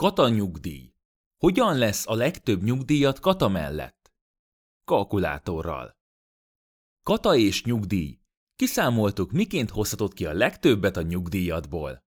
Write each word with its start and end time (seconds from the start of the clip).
Kata 0.00 0.28
nyugdíj. 0.28 0.94
Hogyan 1.36 1.78
lesz 1.78 2.06
a 2.06 2.14
legtöbb 2.14 2.62
nyugdíjat 2.62 3.18
kata 3.18 3.48
mellett? 3.48 4.12
Kalkulátorral. 4.84 5.96
Kata 7.02 7.36
és 7.36 7.64
nyugdíj. 7.64 8.20
Kiszámoltuk, 8.56 9.32
miként 9.32 9.70
hozhatod 9.70 10.12
ki 10.12 10.26
a 10.26 10.32
legtöbbet 10.32 10.96
a 10.96 11.02
nyugdíjadból. 11.02 12.04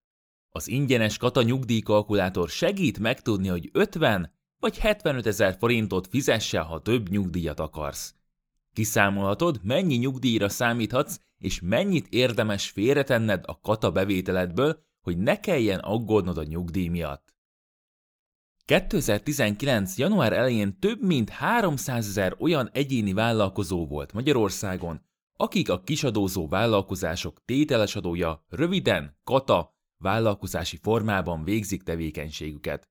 Az 0.49 0.67
ingyenes 0.67 1.17
kata 1.17 1.41
nyugdíjkalkulátor 1.41 2.49
segít 2.49 2.99
megtudni, 2.99 3.47
hogy 3.47 3.69
50 3.73 4.33
vagy 4.59 4.77
75 4.77 5.25
ezer 5.25 5.57
forintot 5.57 6.07
fizesse, 6.07 6.59
ha 6.59 6.81
több 6.81 7.09
nyugdíjat 7.09 7.59
akarsz. 7.59 8.15
Kiszámolhatod, 8.71 9.59
mennyi 9.63 9.95
nyugdíjra 9.95 10.49
számíthatsz, 10.49 11.19
és 11.37 11.59
mennyit 11.61 12.07
érdemes 12.09 12.69
félretenned 12.69 13.43
a 13.47 13.59
kata 13.59 13.91
bevételedből, 13.91 14.83
hogy 15.01 15.17
ne 15.17 15.39
kelljen 15.39 15.79
aggódnod 15.79 16.37
a 16.37 16.43
nyugdíj 16.43 16.87
miatt. 16.87 17.32
2019. 18.65 19.97
január 19.97 20.33
elején 20.33 20.79
több 20.79 21.01
mint 21.01 21.29
300 21.29 22.07
ezer 22.07 22.35
olyan 22.39 22.69
egyéni 22.71 23.13
vállalkozó 23.13 23.87
volt 23.87 24.13
Magyarországon, 24.13 25.01
akik 25.35 25.69
a 25.69 25.81
kisadózó 25.81 26.47
vállalkozások 26.47 27.45
tételes 27.45 27.95
adója 27.95 28.45
röviden 28.49 29.19
kata 29.23 29.75
vállalkozási 29.97 30.77
formában 30.77 31.43
végzik 31.43 31.83
tevékenységüket. 31.83 32.89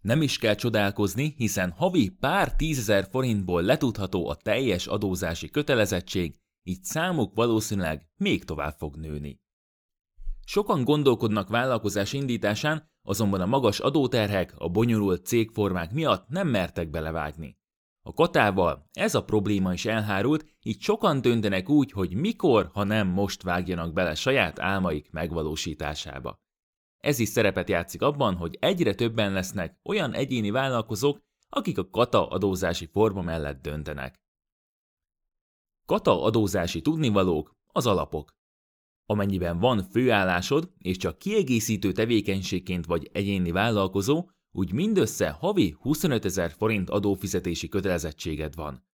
Nem 0.00 0.22
is 0.22 0.38
kell 0.38 0.54
csodálkozni, 0.54 1.34
hiszen 1.36 1.70
havi 1.70 2.08
pár 2.08 2.56
tízezer 2.56 3.08
forintból 3.10 3.62
letudható 3.62 4.28
a 4.28 4.34
teljes 4.34 4.86
adózási 4.86 5.50
kötelezettség, 5.50 6.38
így 6.62 6.84
számuk 6.84 7.34
valószínűleg 7.34 8.06
még 8.16 8.44
tovább 8.44 8.74
fog 8.78 8.96
nőni. 8.96 9.40
Sokan 10.46 10.84
gondolkodnak 10.84 11.48
vállalkozás 11.48 12.12
indításán, 12.12 12.92
azonban 13.04 13.40
a 13.40 13.46
magas 13.46 13.80
adóterhek, 13.80 14.54
a 14.58 14.68
bonyolult 14.68 15.26
cégformák 15.26 15.92
miatt 15.92 16.28
nem 16.28 16.48
mertek 16.48 16.90
belevágni. 16.90 17.58
A 18.06 18.12
katával 18.12 18.88
ez 18.92 19.14
a 19.14 19.24
probléma 19.24 19.72
is 19.72 19.84
elhárult, 19.84 20.44
így 20.62 20.80
sokan 20.80 21.20
döntenek 21.20 21.68
úgy, 21.68 21.92
hogy 21.92 22.14
mikor, 22.14 22.70
ha 22.72 22.84
nem 22.84 23.08
most 23.08 23.42
vágjanak 23.42 23.92
bele 23.92 24.14
saját 24.14 24.60
álmaik 24.60 25.10
megvalósításába. 25.10 26.42
Ez 26.98 27.18
is 27.18 27.28
szerepet 27.28 27.68
játszik 27.68 28.02
abban, 28.02 28.36
hogy 28.36 28.56
egyre 28.60 28.94
többen 28.94 29.32
lesznek 29.32 29.78
olyan 29.82 30.12
egyéni 30.12 30.50
vállalkozók, 30.50 31.20
akik 31.48 31.78
a 31.78 31.88
kata 31.90 32.28
adózási 32.28 32.86
forma 32.86 33.22
mellett 33.22 33.62
döntenek. 33.62 34.22
Kata 35.86 36.22
adózási 36.22 36.80
tudnivalók 36.80 37.56
az 37.72 37.86
alapok. 37.86 38.32
Amennyiben 39.06 39.58
van 39.58 39.82
főállásod, 39.82 40.72
és 40.78 40.96
csak 40.96 41.18
kiegészítő 41.18 41.92
tevékenységként 41.92 42.86
vagy 42.86 43.10
egyéni 43.12 43.50
vállalkozó, 43.50 44.28
úgy 44.52 44.72
mindössze 44.72 45.30
havi 45.30 45.76
25 45.80 46.24
ezer 46.24 46.50
forint 46.50 46.90
adófizetési 46.90 47.68
kötelezettséged 47.68 48.54
van. 48.54 48.86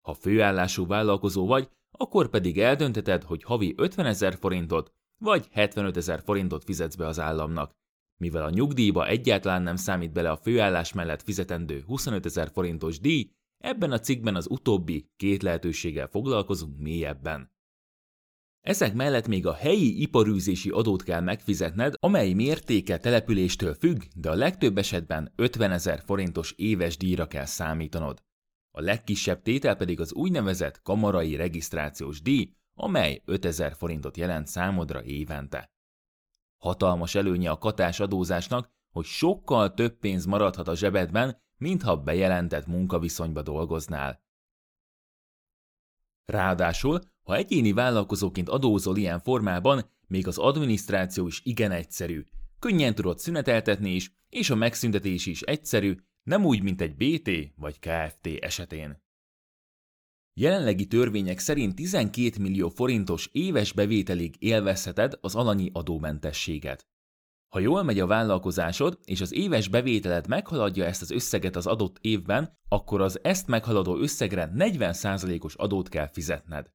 Ha 0.00 0.14
főállású 0.14 0.86
vállalkozó 0.86 1.46
vagy, 1.46 1.68
akkor 1.90 2.28
pedig 2.28 2.58
eldönteted, 2.58 3.22
hogy 3.22 3.42
havi 3.42 3.74
50 3.76 4.06
ezer 4.06 4.34
forintot 4.34 4.92
vagy 5.18 5.48
75 5.50 5.96
ezer 5.96 6.22
forintot 6.24 6.64
fizetsz 6.64 6.94
be 6.94 7.06
az 7.06 7.18
államnak. 7.18 7.76
Mivel 8.20 8.44
a 8.44 8.50
nyugdíjba 8.50 9.06
egyáltalán 9.06 9.62
nem 9.62 9.76
számít 9.76 10.12
bele 10.12 10.30
a 10.30 10.36
főállás 10.36 10.92
mellett 10.92 11.22
fizetendő 11.22 11.82
25 11.86 12.26
ezer 12.26 12.50
forintos 12.52 13.00
díj, 13.00 13.30
ebben 13.58 13.92
a 13.92 13.98
cikkben 13.98 14.34
az 14.34 14.46
utóbbi 14.50 15.10
két 15.16 15.42
lehetőséggel 15.42 16.06
foglalkozunk 16.06 16.78
mélyebben. 16.78 17.52
Ezek 18.68 18.94
mellett 18.94 19.26
még 19.26 19.46
a 19.46 19.54
helyi 19.54 20.00
iparűzési 20.00 20.70
adót 20.70 21.02
kell 21.02 21.20
megfizetned, 21.20 21.94
amely 22.00 22.32
mértéke 22.32 22.98
településtől 22.98 23.74
függ, 23.74 24.02
de 24.14 24.30
a 24.30 24.34
legtöbb 24.34 24.78
esetben 24.78 25.32
50 25.36 25.70
ezer 25.70 26.02
forintos 26.04 26.52
éves 26.56 26.96
díjra 26.96 27.26
kell 27.26 27.44
számítanod. 27.44 28.22
A 28.70 28.80
legkisebb 28.80 29.42
tétel 29.42 29.76
pedig 29.76 30.00
az 30.00 30.12
úgynevezett 30.12 30.82
kamarai 30.82 31.36
regisztrációs 31.36 32.22
díj, 32.22 32.52
amely 32.74 33.22
5000 33.24 33.74
forintot 33.74 34.16
jelent 34.16 34.46
számodra 34.46 35.02
évente. 35.02 35.70
Hatalmas 36.62 37.14
előnye 37.14 37.50
a 37.50 37.58
katás 37.58 38.00
adózásnak, 38.00 38.70
hogy 38.90 39.04
sokkal 39.04 39.74
több 39.74 39.98
pénz 39.98 40.24
maradhat 40.24 40.68
a 40.68 40.76
zsebedben, 40.76 41.42
mintha 41.56 41.96
bejelentett 41.96 42.66
munkaviszonyba 42.66 43.42
dolgoznál. 43.42 44.26
Ráadásul, 46.32 47.00
ha 47.22 47.36
egyéni 47.36 47.72
vállalkozóként 47.72 48.48
adózol 48.48 48.96
ilyen 48.96 49.20
formában, 49.20 49.90
még 50.06 50.26
az 50.26 50.38
adminisztráció 50.38 51.26
is 51.26 51.40
igen 51.44 51.70
egyszerű. 51.70 52.24
Könnyen 52.58 52.94
tudod 52.94 53.18
szüneteltetni 53.18 53.90
is, 53.90 54.12
és 54.28 54.50
a 54.50 54.54
megszüntetés 54.54 55.26
is 55.26 55.42
egyszerű, 55.42 55.96
nem 56.22 56.44
úgy, 56.44 56.62
mint 56.62 56.80
egy 56.80 56.96
BT 56.96 57.52
vagy 57.56 57.78
KFT 57.78 58.26
esetén. 58.40 59.02
Jelenlegi 60.34 60.86
törvények 60.86 61.38
szerint 61.38 61.74
12 61.74 62.30
millió 62.40 62.68
forintos 62.68 63.28
éves 63.32 63.72
bevételig 63.72 64.34
élvezheted 64.38 65.18
az 65.20 65.34
alanyi 65.34 65.70
adómentességet. 65.72 66.86
Ha 67.48 67.58
jól 67.58 67.82
megy 67.82 68.00
a 68.00 68.06
vállalkozásod, 68.06 68.98
és 69.04 69.20
az 69.20 69.32
éves 69.32 69.68
bevételed 69.68 70.28
meghaladja 70.28 70.84
ezt 70.84 71.02
az 71.02 71.10
összeget 71.10 71.56
az 71.56 71.66
adott 71.66 71.98
évben, 72.00 72.58
akkor 72.68 73.00
az 73.00 73.18
ezt 73.22 73.46
meghaladó 73.46 73.96
összegre 73.96 74.52
40%-os 74.54 75.54
adót 75.54 75.88
kell 75.88 76.08
fizetned. 76.08 76.70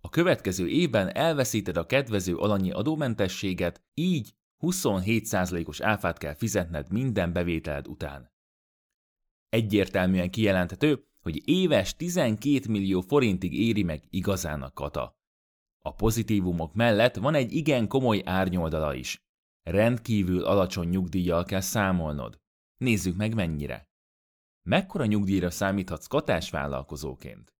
A 0.00 0.08
következő 0.08 0.68
évben 0.68 1.14
elveszíted 1.14 1.76
a 1.76 1.86
kedvező 1.86 2.36
alanyi 2.36 2.70
adómentességet, 2.70 3.82
így 3.94 4.34
27%-os 4.60 5.80
áfát 5.80 6.18
kell 6.18 6.34
fizetned 6.34 6.92
minden 6.92 7.32
bevételed 7.32 7.88
után. 7.88 8.30
Egyértelműen 9.48 10.30
kijelenthető, 10.30 11.06
hogy 11.20 11.48
éves 11.48 11.96
12 11.96 12.60
millió 12.68 13.00
forintig 13.00 13.54
éri 13.60 13.82
meg 13.82 14.02
igazán 14.10 14.62
a 14.62 14.70
kata. 14.70 15.16
A 15.84 15.94
pozitívumok 15.94 16.74
mellett 16.74 17.16
van 17.16 17.34
egy 17.34 17.52
igen 17.52 17.88
komoly 17.88 18.22
árnyoldala 18.24 18.94
is. 18.94 19.22
Rendkívül 19.62 20.44
alacsony 20.44 20.88
nyugdíjjal 20.88 21.44
kell 21.44 21.60
számolnod. 21.60 22.40
Nézzük 22.76 23.16
meg 23.16 23.34
mennyire. 23.34 23.90
Mekkora 24.62 25.06
nyugdíjra 25.06 25.50
számíthatsz 25.50 26.06
katás 26.06 26.50
vállalkozóként? 26.50 27.54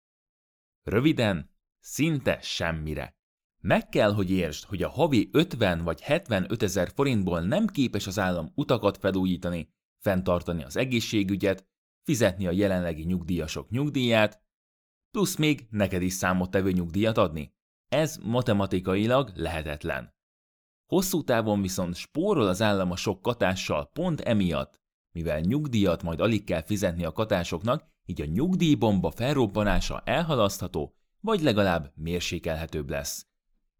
Röviden, 0.83 1.49
szinte 1.79 2.41
semmire. 2.41 3.15
Meg 3.61 3.89
kell, 3.89 4.13
hogy 4.13 4.31
értsd, 4.31 4.63
hogy 4.63 4.83
a 4.83 4.89
havi 4.89 5.29
50 5.31 5.83
vagy 5.83 6.01
75 6.01 6.63
ezer 6.63 6.91
forintból 6.95 7.41
nem 7.41 7.67
képes 7.67 8.07
az 8.07 8.19
állam 8.19 8.51
utakat 8.55 8.97
felújítani, 8.97 9.73
fenntartani 9.99 10.63
az 10.63 10.77
egészségügyet, 10.77 11.67
fizetni 12.03 12.47
a 12.47 12.51
jelenlegi 12.51 13.03
nyugdíjasok 13.03 13.69
nyugdíját, 13.69 14.41
plusz 15.11 15.35
még 15.35 15.67
neked 15.69 16.01
is 16.01 16.13
számottevő 16.13 16.71
nyugdíjat 16.71 17.17
adni. 17.17 17.53
Ez 17.87 18.17
matematikailag 18.17 19.31
lehetetlen. 19.35 20.13
Hosszú 20.93 21.23
távon 21.23 21.61
viszont 21.61 21.95
spórol 21.95 22.47
az 22.47 22.61
állam 22.61 22.91
a 22.91 22.95
sok 22.95 23.21
katással 23.21 23.89
pont 23.93 24.21
emiatt, 24.21 24.81
mivel 25.11 25.39
nyugdíjat 25.39 26.03
majd 26.03 26.19
alig 26.19 26.43
kell 26.43 26.63
fizetni 26.63 27.05
a 27.05 27.11
katásoknak, 27.11 27.83
így 28.05 28.21
a 28.21 28.25
nyugdíjbomba 28.25 29.11
felrobbanása 29.11 30.01
elhalasztható, 30.05 30.95
vagy 31.19 31.41
legalább 31.41 31.91
mérsékelhetőbb 31.95 32.89
lesz. 32.89 33.27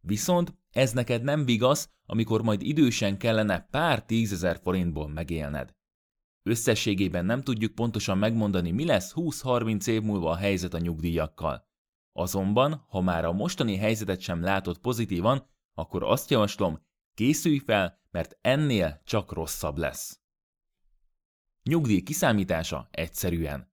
Viszont 0.01 0.57
ez 0.69 0.91
neked 0.91 1.23
nem 1.23 1.45
vigasz, 1.45 1.89
amikor 2.05 2.41
majd 2.41 2.61
idősen 2.61 3.17
kellene 3.17 3.67
pár 3.71 4.05
tízezer 4.05 4.59
forintból 4.63 5.07
megélned. 5.07 5.75
Összességében 6.43 7.25
nem 7.25 7.41
tudjuk 7.41 7.75
pontosan 7.75 8.17
megmondani, 8.17 8.71
mi 8.71 8.85
lesz 8.85 9.11
20-30 9.15 9.87
év 9.87 10.01
múlva 10.01 10.29
a 10.29 10.35
helyzet 10.35 10.73
a 10.73 10.79
nyugdíjakkal. 10.79 11.67
Azonban, 12.13 12.85
ha 12.87 13.01
már 13.01 13.25
a 13.25 13.31
mostani 13.31 13.75
helyzetet 13.75 14.19
sem 14.19 14.41
látod 14.41 14.77
pozitívan, 14.77 15.49
akkor 15.73 16.03
azt 16.03 16.29
javaslom, 16.29 16.91
készülj 17.13 17.57
fel, 17.57 18.01
mert 18.11 18.37
ennél 18.41 19.01
csak 19.03 19.31
rosszabb 19.31 19.77
lesz. 19.77 20.19
Nyugdíj 21.63 22.01
kiszámítása 22.01 22.87
egyszerűen. 22.91 23.71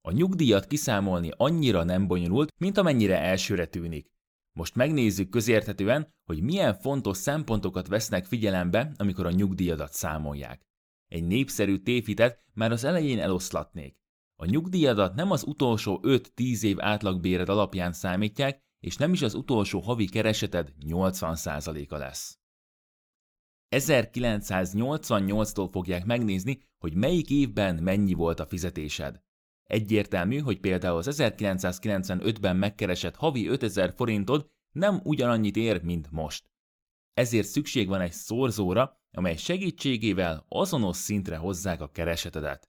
A 0.00 0.10
nyugdíjat 0.10 0.66
kiszámolni 0.66 1.30
annyira 1.36 1.84
nem 1.84 2.06
bonyolult, 2.06 2.52
mint 2.56 2.78
amennyire 2.78 3.20
elsőre 3.20 3.66
tűnik. 3.66 4.10
Most 4.52 4.74
megnézzük 4.74 5.28
közérthetően, 5.28 6.14
hogy 6.24 6.42
milyen 6.42 6.74
fontos 6.74 7.16
szempontokat 7.16 7.86
vesznek 7.86 8.24
figyelembe, 8.24 8.92
amikor 8.96 9.26
a 9.26 9.30
nyugdíjadat 9.30 9.92
számolják. 9.92 10.62
Egy 11.06 11.26
népszerű 11.26 11.76
tévhitet 11.76 12.44
már 12.52 12.72
az 12.72 12.84
elején 12.84 13.18
eloszlatnék. 13.18 13.98
A 14.36 14.44
nyugdíjadat 14.44 15.14
nem 15.14 15.30
az 15.30 15.44
utolsó 15.44 16.00
5-10 16.02 16.62
év 16.62 16.80
átlagbéred 16.80 17.48
alapján 17.48 17.92
számítják, 17.92 18.60
és 18.80 18.96
nem 18.96 19.12
is 19.12 19.22
az 19.22 19.34
utolsó 19.34 19.80
havi 19.80 20.08
kereseted 20.08 20.72
80%-a 20.86 21.96
lesz. 21.96 22.39
1988-tól 23.76 25.68
fogják 25.72 26.04
megnézni, 26.04 26.62
hogy 26.78 26.94
melyik 26.94 27.30
évben 27.30 27.82
mennyi 27.82 28.12
volt 28.12 28.40
a 28.40 28.46
fizetésed. 28.46 29.22
Egyértelmű, 29.64 30.38
hogy 30.38 30.60
például 30.60 30.96
az 30.96 31.16
1995-ben 31.20 32.56
megkeresett 32.56 33.16
havi 33.16 33.46
5000 33.46 33.92
forintod 33.96 34.50
nem 34.72 35.00
ugyanannyit 35.04 35.56
ér, 35.56 35.82
mint 35.82 36.10
most. 36.10 36.50
Ezért 37.14 37.46
szükség 37.46 37.88
van 37.88 38.00
egy 38.00 38.12
szorzóra, 38.12 39.00
amely 39.10 39.36
segítségével 39.36 40.44
azonos 40.48 40.96
szintre 40.96 41.36
hozzák 41.36 41.80
a 41.80 41.90
keresetedet. 41.90 42.68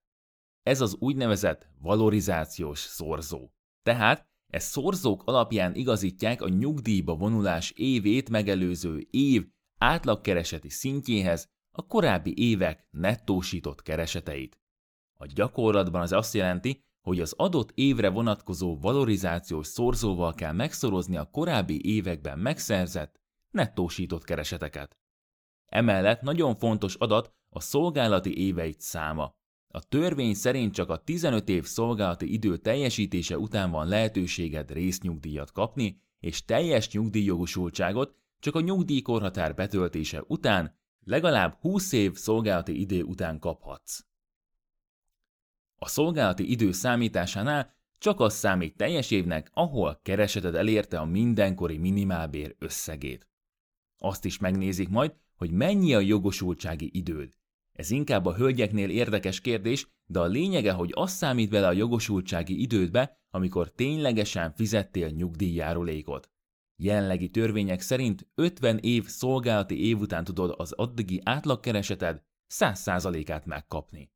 Ez 0.64 0.82
az 0.82 0.96
úgynevezett 1.00 1.68
valorizációs 1.80 2.80
szorzó. 2.80 3.50
Tehát 3.84 4.30
ez 4.48 4.64
szorzók 4.64 5.24
alapján 5.26 5.76
igazítják 5.76 6.42
a 6.42 6.50
nyugdíjba 6.50 7.16
vonulás 7.16 7.72
évét 7.72 8.30
megelőző 8.30 9.08
év 9.10 9.48
átlagkereseti 9.82 10.70
szintjéhez 10.70 11.50
a 11.72 11.86
korábbi 11.86 12.34
évek 12.38 12.88
nettósított 12.92 13.82
kereseteit. 13.82 14.60
A 15.20 15.26
gyakorlatban 15.26 16.02
az 16.02 16.12
azt 16.12 16.34
jelenti, 16.34 16.84
hogy 17.02 17.20
az 17.20 17.34
adott 17.38 17.72
évre 17.76 18.10
vonatkozó 18.10 18.80
valorizációs 18.80 19.68
szorzóval 19.68 20.34
kell 20.34 20.52
megszorozni 20.52 21.18
a 21.18 21.30
korábbi 21.30 21.86
években 21.86 22.40
megszerzett, 22.40 23.20
nettósított 23.50 24.24
kereseteket. 24.24 24.98
Emellett 25.66 26.22
nagyon 26.22 26.56
fontos 26.56 26.96
adat 26.96 27.34
a 27.50 27.60
szolgálati 27.60 28.38
éveit 28.38 28.82
száma. 28.82 29.36
A 29.74 29.80
törvény 29.80 30.34
szerint 30.34 30.74
csak 30.74 30.90
a 30.90 30.98
15 30.98 31.50
év 31.50 31.66
szolgálati 31.66 32.34
idő 32.34 32.58
teljesítése 32.58 33.38
után 33.38 33.72
van 33.72 33.88
lehetőséged 33.88 34.72
résznyugdíjat 34.72 35.52
kapni, 35.52 36.02
és 36.20 36.46
teljes 36.46 36.92
nyugdíjjogosultságot 36.92 38.21
csak 38.42 38.56
a 38.56 38.62
nyugdíjkorhatár 38.62 39.56
betöltése 39.56 40.24
után 40.28 40.76
legalább 41.04 41.58
20 41.60 41.92
év 41.92 42.14
szolgálati 42.16 42.80
idő 42.80 43.04
után 43.04 43.40
kaphatsz. 43.40 44.06
A 45.76 45.88
szolgálati 45.88 46.52
idő 46.52 46.72
számításánál 46.72 47.74
csak 47.98 48.20
az 48.20 48.34
számít 48.34 48.78
teljes 48.78 49.12
évnek, 49.12 49.52
ahol 49.54 50.00
kereseted 50.04 50.56
elérte 50.56 51.00
a 51.00 51.06
mindenkori 51.06 51.78
minimálbér 51.78 52.56
összegét. 52.60 53.28
Azt 53.98 54.26
is 54.26 54.38
megnézik 54.38 54.90
majd, 54.90 55.14
hogy 55.36 55.52
mennyi 55.52 55.94
a 55.94 56.00
jogosultsági 56.00 56.90
időd. 56.94 57.34
Ez 57.72 57.92
inkább 57.92 58.26
a 58.26 58.36
hölgyeknél 58.36 58.90
érdekes 58.90 59.42
kérdés, 59.42 59.88
de 60.06 60.20
a 60.20 60.26
lényege, 60.26 60.72
hogy 60.72 60.92
az 60.94 61.12
számít 61.12 61.50
bele 61.50 61.68
a 61.68 61.72
jogosultsági 61.72 62.62
idődbe, 62.62 63.20
amikor 63.30 63.72
ténylegesen 63.72 64.54
fizettél 64.54 65.10
nyugdíjjárulékot. 65.10 66.30
Jelenlegi 66.84 67.30
törvények 67.30 67.82
szerint 67.82 68.28
50 68.36 68.78
év 68.78 69.06
szolgálati 69.08 69.88
év 69.88 70.00
után 70.00 70.24
tudod 70.24 70.54
az 70.58 70.72
addigi 70.72 71.22
átlagkereseted 71.24 72.22
100%-át 72.54 73.46
megkapni. 73.46 74.12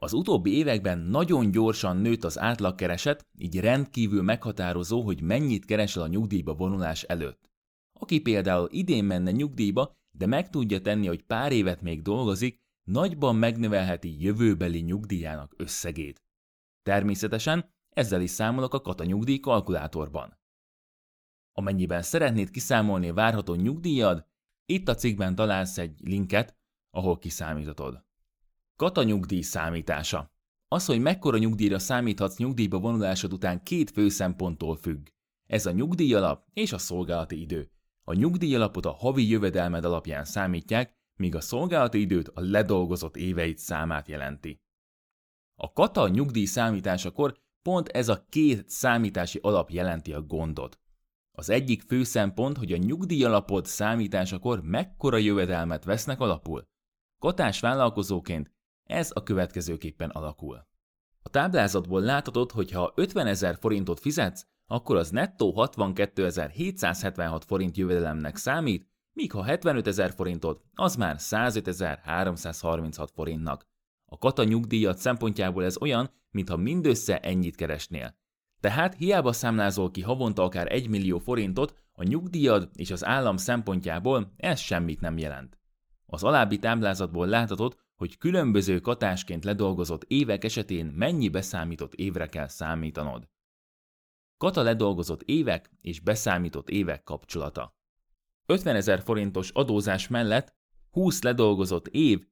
Az 0.00 0.12
utóbbi 0.12 0.56
években 0.56 0.98
nagyon 0.98 1.50
gyorsan 1.50 1.96
nőtt 1.96 2.24
az 2.24 2.38
átlagkereset, 2.38 3.26
így 3.38 3.60
rendkívül 3.60 4.22
meghatározó, 4.22 5.02
hogy 5.02 5.20
mennyit 5.20 5.64
keresel 5.64 6.02
a 6.02 6.06
nyugdíjba 6.06 6.54
vonulás 6.54 7.02
előtt. 7.02 7.50
Aki 7.92 8.20
például 8.20 8.68
idén 8.70 9.04
menne 9.04 9.30
nyugdíjba, 9.30 9.96
de 10.10 10.26
meg 10.26 10.50
tudja 10.50 10.80
tenni, 10.80 11.06
hogy 11.06 11.22
pár 11.22 11.52
évet 11.52 11.82
még 11.82 12.02
dolgozik, 12.02 12.56
nagyban 12.84 13.36
megnövelheti 13.36 14.22
jövőbeli 14.22 14.80
nyugdíjának 14.80 15.54
összegét. 15.56 16.22
Természetesen 16.82 17.74
ezzel 17.88 18.20
is 18.20 18.30
számolok 18.30 18.74
a 18.74 18.80
kata 18.80 19.04
nyugdíj 19.04 19.38
kalkulátorban. 19.38 20.37
Amennyiben 21.58 22.02
szeretnéd 22.02 22.50
kiszámolni 22.50 23.10
várható 23.10 23.54
nyugdíjad, 23.54 24.26
itt 24.66 24.88
a 24.88 24.94
cikkben 24.94 25.34
találsz 25.34 25.78
egy 25.78 26.00
linket, 26.00 26.56
ahol 26.90 27.18
kiszámítatod. 27.18 28.04
Kata 28.76 29.02
nyugdíj 29.02 29.40
számítása. 29.40 30.32
Az, 30.68 30.84
hogy 30.86 31.00
mekkora 31.00 31.38
nyugdíjra 31.38 31.78
számíthatsz 31.78 32.36
nyugdíjba 32.36 32.78
vonulásod 32.78 33.32
után 33.32 33.62
két 33.62 33.90
fő 33.90 34.08
szemponttól 34.08 34.76
függ. 34.76 35.06
Ez 35.46 35.66
a 35.66 35.70
nyugdíjalap 35.70 36.46
és 36.52 36.72
a 36.72 36.78
szolgálati 36.78 37.40
idő. 37.40 37.70
A 38.04 38.12
nyugdíjalapot 38.12 38.86
a 38.86 38.92
havi 38.92 39.28
jövedelmed 39.28 39.84
alapján 39.84 40.24
számítják, 40.24 40.96
míg 41.16 41.34
a 41.34 41.40
szolgálati 41.40 42.00
időt 42.00 42.28
a 42.28 42.40
ledolgozott 42.40 43.16
éveid 43.16 43.58
számát 43.58 44.08
jelenti. 44.08 44.60
A 45.54 45.72
kata 45.72 46.08
nyugdíj 46.08 46.44
számításakor 46.44 47.40
pont 47.62 47.88
ez 47.88 48.08
a 48.08 48.24
két 48.28 48.68
számítási 48.68 49.38
alap 49.42 49.70
jelenti 49.70 50.12
a 50.12 50.22
gondot. 50.22 50.78
Az 51.38 51.50
egyik 51.50 51.82
fő 51.82 52.02
szempont, 52.02 52.56
hogy 52.56 52.72
a 52.72 52.76
nyugdíjalapod 52.76 53.66
számításakor 53.66 54.60
mekkora 54.62 55.16
jövedelmet 55.16 55.84
vesznek 55.84 56.20
alapul. 56.20 56.62
Katás 57.18 57.60
vállalkozóként 57.60 58.50
ez 58.84 59.10
a 59.14 59.22
következőképpen 59.22 60.10
alakul. 60.10 60.66
A 61.22 61.28
táblázatból 61.28 62.00
láthatod, 62.00 62.50
hogy 62.50 62.70
ha 62.70 62.92
50 62.94 63.26
ezer 63.26 63.56
forintot 63.60 64.00
fizetsz, 64.00 64.46
akkor 64.66 64.96
az 64.96 65.10
nettó 65.10 65.54
62.776 65.56 67.40
forint 67.46 67.76
jövedelemnek 67.76 68.36
számít, 68.36 68.88
míg 69.12 69.32
ha 69.32 69.42
75 69.42 69.86
ezer 69.86 70.12
forintot, 70.12 70.62
az 70.74 70.96
már 70.96 71.16
105.336 71.18 73.08
forintnak. 73.14 73.66
A 74.06 74.18
kata 74.18 74.44
nyugdíjat 74.44 74.98
szempontjából 74.98 75.64
ez 75.64 75.80
olyan, 75.80 76.10
mintha 76.30 76.56
mindössze 76.56 77.20
ennyit 77.20 77.56
keresnél. 77.56 78.16
Tehát 78.60 78.94
hiába 78.94 79.32
számlázol 79.32 79.90
ki 79.90 80.00
havonta 80.00 80.42
akár 80.42 80.72
1 80.72 80.88
millió 80.88 81.18
forintot, 81.18 81.74
a 81.92 82.02
nyugdíjad 82.02 82.70
és 82.74 82.90
az 82.90 83.04
állam 83.04 83.36
szempontjából 83.36 84.32
ez 84.36 84.60
semmit 84.60 85.00
nem 85.00 85.18
jelent. 85.18 85.58
Az 86.06 86.24
alábbi 86.24 86.58
táblázatból 86.58 87.26
láthatod, 87.26 87.76
hogy 87.96 88.18
különböző 88.18 88.80
katásként 88.80 89.44
ledolgozott 89.44 90.04
évek 90.04 90.44
esetén 90.44 90.86
mennyi 90.86 91.28
beszámított 91.28 91.94
évre 91.94 92.26
kell 92.26 92.48
számítanod. 92.48 93.28
Kata 94.36 94.62
ledolgozott 94.62 95.22
évek 95.22 95.70
és 95.80 96.00
beszámított 96.00 96.70
évek 96.70 97.02
kapcsolata. 97.02 97.76
50 98.46 98.76
ezer 98.76 99.02
forintos 99.02 99.50
adózás 99.50 100.08
mellett 100.08 100.54
20 100.90 101.22
ledolgozott 101.22 101.88
év 101.88 102.26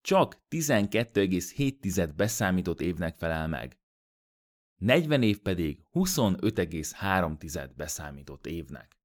csak 0.00 0.40
12,7 0.50 2.12
beszámított 2.16 2.80
évnek 2.80 3.18
felel 3.18 3.48
meg. 3.48 3.77
40 4.78 5.22
év 5.22 5.38
pedig 5.38 5.78
25,3 5.92 7.70
beszámított 7.76 8.46
évnek. 8.46 8.98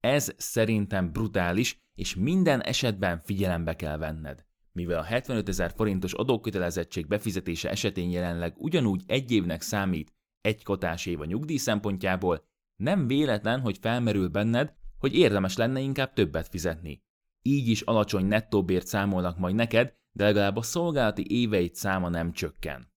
Ez 0.00 0.34
szerintem 0.36 1.12
brutális, 1.12 1.80
és 1.94 2.14
minden 2.14 2.62
esetben 2.62 3.18
figyelembe 3.18 3.76
kell 3.76 3.96
venned. 3.96 4.44
Mivel 4.72 4.98
a 4.98 5.02
75 5.02 5.48
ezer 5.48 5.72
forintos 5.76 6.12
adókötelezettség 6.12 7.06
befizetése 7.06 7.70
esetén 7.70 8.10
jelenleg 8.10 8.54
ugyanúgy 8.56 9.02
egy 9.06 9.30
évnek 9.30 9.60
számít 9.60 10.14
egy 10.40 10.64
kotás 10.64 11.06
év 11.06 11.20
a 11.20 11.24
nyugdíj 11.24 11.56
szempontjából, 11.56 12.44
nem 12.76 13.06
véletlen, 13.06 13.60
hogy 13.60 13.78
felmerül 13.78 14.28
benned, 14.28 14.74
hogy 14.98 15.14
érdemes 15.14 15.56
lenne 15.56 15.80
inkább 15.80 16.12
többet 16.12 16.48
fizetni. 16.48 17.02
Így 17.42 17.68
is 17.68 17.80
alacsony 17.80 18.26
nettóbért 18.26 18.86
számolnak 18.86 19.38
majd 19.38 19.54
neked, 19.54 19.94
de 20.12 20.24
legalább 20.24 20.56
a 20.56 20.62
szolgálati 20.62 21.24
éveid 21.28 21.74
száma 21.74 22.08
nem 22.08 22.32
csökken. 22.32 22.91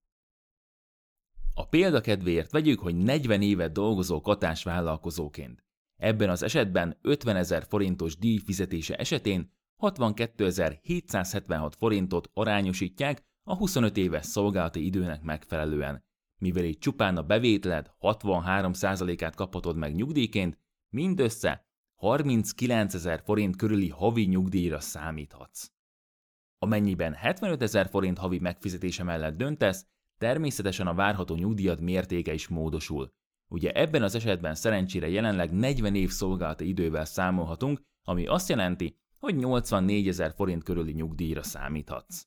A 1.58 1.68
példa 1.68 2.02
kedvéért 2.02 2.52
vegyük, 2.52 2.80
hogy 2.80 2.96
40 2.96 3.42
évet 3.42 3.72
dolgozó 3.72 4.22
katás 4.22 4.64
vállalkozóként. 4.64 5.64
Ebben 5.96 6.30
az 6.30 6.44
esetben 6.44 6.98
50 7.02 7.36
ezer 7.36 7.66
forintos 7.70 8.18
díj 8.18 8.38
fizetése 8.38 8.96
esetén 8.96 9.52
62.776 9.82 11.72
forintot 11.78 12.30
arányosítják 12.34 13.22
a 13.44 13.56
25 13.56 13.98
éves 13.98 14.26
szolgálati 14.26 14.86
időnek 14.86 15.22
megfelelően. 15.22 16.04
Mivel 16.38 16.64
így 16.64 16.78
csupán 16.78 17.18
a 17.18 17.24
bevételed 17.24 17.92
63%-át 18.02 19.36
kaphatod 19.36 19.78
meg 19.78 19.96
nyugdíjként, 19.96 20.60
mindössze 20.90 21.68
39 21.96 22.94
ezer 22.94 23.22
forint 23.26 23.56
körüli 23.56 23.90
havi 23.90 24.26
nyugdíjra 24.26 24.80
számíthatsz. 24.80 25.70
Amennyiben 26.58 27.14
75 27.14 27.62
ezer 27.62 27.90
forint 27.90 28.18
havi 28.18 28.40
megfizetése 28.40 29.04
mellett 29.04 29.38
döntesz, 29.38 29.86
természetesen 30.18 30.88
a 30.88 30.94
várható 30.94 31.36
nyugdíjad 31.36 31.82
mértéke 31.82 32.34
is 32.34 32.48
módosul. 32.48 33.14
Ugye 33.48 33.72
ebben 33.72 34.04
az 34.04 34.16
esetben 34.16 34.56
szerencsére 34.56 35.10
jelenleg 35.10 35.52
40 35.52 35.96
év 35.96 36.10
szolgálati 36.10 36.68
idővel 36.68 37.06
számolhatunk, 37.06 37.82
ami 38.04 38.26
azt 38.26 38.50
jelenti, 38.50 38.98
hogy 39.20 39.36
84 39.36 40.08
ezer 40.08 40.34
forint 40.36 40.64
körüli 40.64 40.92
nyugdíjra 40.92 41.44
számíthatsz. 41.44 42.26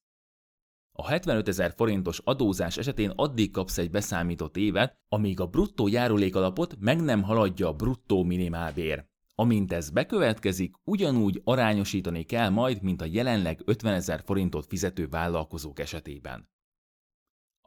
A 0.92 1.06
75 1.06 1.48
ezer 1.48 1.72
forintos 1.76 2.20
adózás 2.24 2.76
esetén 2.76 3.10
addig 3.10 3.50
kapsz 3.50 3.78
egy 3.78 3.90
beszámított 3.90 4.56
évet, 4.56 4.98
amíg 5.08 5.40
a 5.40 5.46
bruttó 5.46 5.88
járulékalapot 5.88 6.76
meg 6.78 7.00
nem 7.00 7.22
haladja 7.22 7.68
a 7.68 7.72
bruttó 7.72 8.22
minimálbér. 8.22 9.06
Amint 9.34 9.72
ez 9.72 9.90
bekövetkezik, 9.90 10.74
ugyanúgy 10.84 11.40
arányosítani 11.44 12.22
kell 12.22 12.48
majd, 12.48 12.82
mint 12.82 13.00
a 13.00 13.04
jelenleg 13.04 13.60
50 13.64 13.94
ezer 13.94 14.22
forintot 14.24 14.66
fizető 14.66 15.08
vállalkozók 15.08 15.78
esetében. 15.78 16.48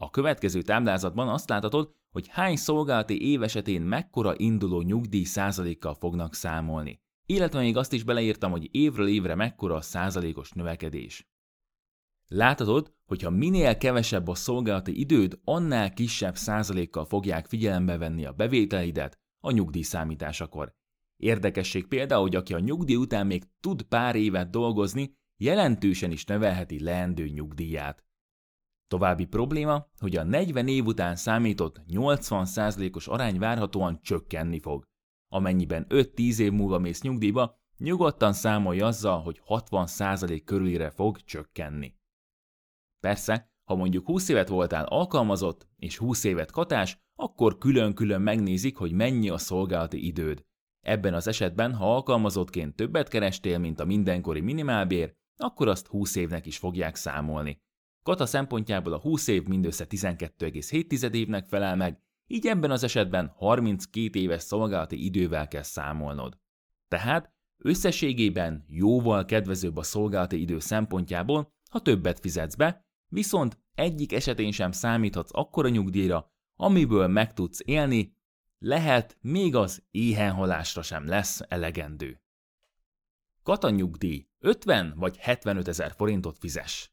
A 0.03 0.10
következő 0.10 0.62
táblázatban 0.62 1.27
azt 1.27 1.50
láthatod, 1.50 1.91
hogy 2.12 2.27
hány 2.27 2.55
szolgálati 2.55 3.29
év 3.31 3.43
esetén 3.43 3.81
mekkora 3.81 4.34
induló 4.38 4.81
nyugdíj 4.81 5.24
százalékkal 5.24 5.93
fognak 5.93 6.36
számolni. 6.36 7.01
Illetve 7.25 7.60
még 7.60 7.77
azt 7.77 7.93
is 7.93 8.03
beleírtam, 8.03 8.51
hogy 8.51 8.70
évről 8.72 9.08
évre 9.08 9.36
mekkora 9.36 9.75
a 9.75 9.81
százalékos 9.81 10.51
növekedés. 10.51 11.29
Láthatod, 12.27 12.93
hogy 13.05 13.22
ha 13.22 13.29
minél 13.29 13.77
kevesebb 13.77 14.27
a 14.27 14.36
szolgálati 14.36 15.00
időd, 15.00 15.39
annál 15.43 15.93
kisebb 15.93 16.36
százalékkal 16.36 17.05
fogják 17.05 17.48
figyelembe 17.48 17.98
venni 17.98 18.25
a 18.25 18.34
bevételeidet 18.34 19.20
a 19.39 19.51
nyugdíj 19.51 19.81
számításakor. 19.81 20.75
Érdekesség 21.17 21.88
például, 21.88 22.22
hogy 22.22 22.36
aki 22.36 22.53
a 22.53 22.60
nyugdíj 22.60 22.96
után 22.96 23.27
még 23.27 23.43
tud 23.60 23.81
pár 23.81 24.15
évet 24.15 24.50
dolgozni, 24.50 25.17
jelentősen 25.38 26.12
is 26.12 26.25
növelheti 26.25 26.84
leendő 26.84 27.27
nyugdíját. 27.27 28.03
További 28.91 29.25
probléma, 29.25 29.88
hogy 30.00 30.15
a 30.15 30.24
40 30.24 30.67
év 30.67 30.86
után 30.86 31.15
számított 31.15 31.81
80%-os 31.88 33.07
arány 33.07 33.39
várhatóan 33.39 34.00
csökkenni 34.01 34.60
fog. 34.60 34.83
Amennyiben 35.33 35.86
5-10 35.89 36.39
év 36.39 36.51
múlva 36.51 36.79
mész 36.79 37.01
nyugdíjba, 37.01 37.60
nyugodtan 37.77 38.33
számolj 38.33 38.81
azzal, 38.81 39.21
hogy 39.21 39.41
60% 39.48 40.41
körülire 40.45 40.89
fog 40.89 41.19
csökkenni. 41.21 41.95
Persze, 43.00 43.51
ha 43.63 43.75
mondjuk 43.75 44.05
20 44.05 44.29
évet 44.29 44.48
voltál 44.48 44.86
alkalmazott, 44.86 45.67
és 45.75 45.98
20 45.98 46.24
évet 46.24 46.51
katás, 46.51 46.98
akkor 47.15 47.57
külön-külön 47.57 48.21
megnézik, 48.21 48.77
hogy 48.77 48.91
mennyi 48.91 49.29
a 49.29 49.38
szolgálati 49.38 50.05
időd. 50.05 50.45
Ebben 50.86 51.13
az 51.13 51.27
esetben, 51.27 51.74
ha 51.74 51.93
alkalmazottként 51.93 52.75
többet 52.75 53.07
kerestél, 53.07 53.57
mint 53.57 53.79
a 53.79 53.86
mindenkori 53.86 54.41
minimálbér, 54.41 55.13
akkor 55.38 55.67
azt 55.67 55.88
20 55.88 56.15
évnek 56.15 56.45
is 56.45 56.57
fogják 56.57 56.95
számolni. 56.95 57.62
Kata 58.03 58.25
szempontjából 58.25 58.93
a 58.93 59.00
20 59.00 59.27
év 59.27 59.43
mindössze 59.43 59.86
12,7 59.89 61.13
évnek 61.13 61.48
felel 61.48 61.75
meg, 61.75 62.01
így 62.27 62.48
ebben 62.48 62.72
az 62.72 62.84
esetben 62.84 63.34
32 63.36 64.20
éves 64.20 64.41
szolgálati 64.41 65.05
idővel 65.05 65.48
kell 65.48 65.63
számolnod. 65.63 66.38
Tehát 66.88 67.34
összességében 67.58 68.65
jóval 68.67 69.25
kedvezőbb 69.25 69.77
a 69.77 69.84
szolgálati 69.84 70.41
idő 70.41 70.60
szempontjából, 70.60 71.53
ha 71.70 71.79
többet 71.79 72.20
fizetsz 72.20 72.55
be, 72.55 72.86
viszont 73.08 73.60
egyik 73.74 74.13
esetén 74.13 74.51
sem 74.51 74.72
számíthatsz 74.72 75.34
akkora 75.34 75.70
nyugdíjra, 75.70 76.31
amiből 76.55 77.08
meg 77.08 77.34
tudsz 77.34 77.60
élni, 77.65 78.17
lehet 78.58 79.17
még 79.22 79.55
az 79.55 79.84
éhenhalásra 79.91 80.81
sem 80.81 81.08
lesz 81.08 81.41
elegendő. 81.48 82.22
Kata 83.43 83.70
nyugdíj 83.70 84.27
50 84.39 84.93
vagy 84.98 85.17
75 85.17 85.67
ezer 85.67 85.91
forintot 85.91 86.38
fizes. 86.38 86.90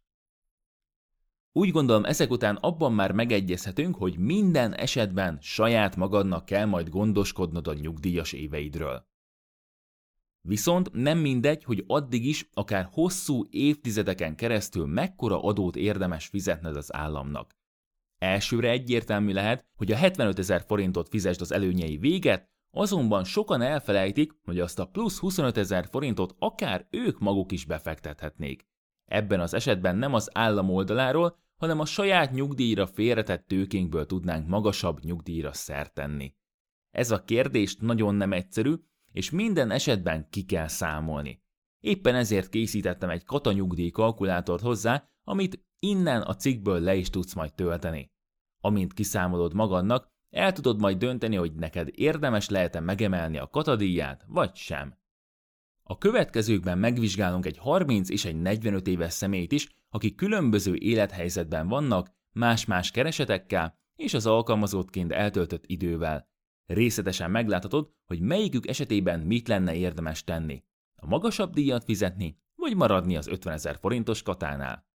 Úgy 1.53 1.71
gondolom 1.71 2.05
ezek 2.05 2.31
után 2.31 2.57
abban 2.57 2.93
már 2.93 3.13
megegyezhetünk, 3.13 3.97
hogy 3.97 4.19
minden 4.19 4.75
esetben 4.75 5.39
saját 5.41 5.97
magadnak 5.97 6.45
kell 6.45 6.65
majd 6.65 6.89
gondoskodnod 6.89 7.67
a 7.69 7.75
nyugdíjas 7.75 8.33
éveidről. 8.33 9.07
Viszont 10.41 10.93
nem 10.93 11.19
mindegy, 11.19 11.65
hogy 11.65 11.85
addig 11.87 12.27
is, 12.27 12.49
akár 12.53 12.89
hosszú 12.93 13.47
évtizedeken 13.51 14.37
keresztül 14.37 14.87
mekkora 14.87 15.43
adót 15.43 15.77
érdemes 15.77 16.27
fizetned 16.27 16.77
az 16.77 16.95
államnak. 16.95 17.57
Elsőre 18.19 18.71
egyértelmű 18.71 19.33
lehet, 19.33 19.67
hogy 19.77 19.93
a 19.93 19.97
75 19.97 20.39
ezer 20.39 20.65
forintot 20.67 21.09
fizesd 21.09 21.41
az 21.41 21.53
előnyei 21.53 21.97
véget, 21.97 22.51
azonban 22.71 23.25
sokan 23.25 23.63
elfelejtik, 23.63 24.33
hogy 24.45 24.61
azt 24.61 24.79
a 24.79 24.87
plusz 24.87 25.19
25 25.19 25.57
ezer 25.57 25.89
forintot 25.91 26.35
akár 26.39 26.87
ők 26.91 27.19
maguk 27.19 27.53
is 27.53 27.65
befektethetnék. 27.65 28.68
Ebben 29.09 29.41
az 29.41 29.55
esetben 29.55 29.97
nem 29.97 30.15
az 30.15 30.31
állam 30.33 30.71
oldaláról, 30.71 31.39
hanem 31.57 31.81
a 31.81 31.85
saját 31.85 32.33
nyugdíjra 32.33 32.87
félretett 32.87 33.47
tőkénkből 33.47 34.07
tudnánk 34.07 34.49
magasabb 34.49 35.05
nyugdíjra 35.05 35.53
szert 35.53 35.95
tenni. 35.95 36.35
Ez 36.91 37.11
a 37.11 37.25
kérdést 37.25 37.81
nagyon 37.81 38.15
nem 38.15 38.33
egyszerű, 38.33 38.75
és 39.13 39.31
minden 39.31 39.71
esetben 39.71 40.29
ki 40.31 40.45
kell 40.45 40.69
számolni. 40.69 41.43
Éppen 41.81 42.15
ezért 42.15 42.49
készítettem 42.49 43.11
egy 43.11 43.25
katanyugdíj 43.25 43.91
kalkulátort 43.91 44.63
hozzá, 44.63 45.09
amit 45.25 45.65
innen 45.79 46.23
a 46.23 46.35
cikkből 46.35 46.81
le 46.81 46.95
is 46.95 47.11
tudsz 47.11 47.35
majd 47.35 47.55
tölteni. 47.55 48.11
Amint 48.61 48.93
kiszámolod 48.93 49.55
magadnak, 49.55 50.09
el 50.31 50.53
tudod 50.53 50.81
majd 50.81 50.99
dönteni, 50.99 51.37
hogy 51.37 51.55
neked 51.55 51.89
érdemes 51.93 52.49
lehet-e 52.49 52.81
megemelni 52.81 53.39
a 53.39 53.49
katadíját, 53.49 54.25
vagy 54.27 54.55
sem. 54.55 54.98
A 55.91 55.99
következőkben 55.99 56.79
megvizsgálunk 56.79 57.47
egy 57.47 57.59
30 57.59 58.11
és 58.11 58.25
egy 58.25 58.41
45 58.41 58.87
éves 58.87 59.13
személyt 59.13 59.53
is, 59.53 59.69
akik 59.91 60.15
különböző 60.15 60.75
élethelyzetben 60.75 61.69
vannak, 61.69 62.11
más-más 62.33 62.91
keresetekkel 62.91 63.79
és 63.97 64.15
az 64.15 64.27
alkalmazottként 64.27 65.13
eltöltött 65.13 65.67
idővel. 65.67 66.29
Részletesen 66.67 67.31
megláthatod, 67.31 67.91
hogy 68.05 68.21
melyikük 68.21 68.69
esetében 68.69 69.21
mit 69.21 69.49
lenne 69.49 69.75
érdemes 69.75 70.25
tenni. 70.25 70.65
A 70.97 71.07
magasabb 71.07 71.53
díjat 71.53 71.85
fizetni, 71.85 72.39
vagy 72.55 72.77
maradni 72.77 73.17
az 73.17 73.27
50 73.27 73.53
ezer 73.53 73.79
forintos 73.81 74.23
katánál. 74.23 74.87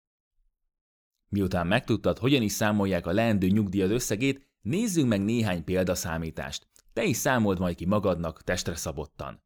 Miután 1.29 1.67
megtudtad, 1.67 2.17
hogyan 2.17 2.41
is 2.41 2.51
számolják 2.51 3.05
a 3.05 3.12
leendő 3.12 3.47
nyugdíjad 3.47 3.91
összegét, 3.91 4.47
nézzünk 4.62 5.07
meg 5.09 5.23
néhány 5.23 5.63
példaszámítást. 5.63 6.67
Te 6.93 7.03
is 7.03 7.17
számold 7.17 7.59
majd 7.59 7.75
ki 7.75 7.85
magadnak 7.85 8.43
testre 8.43 8.75
szabottan. 8.75 9.43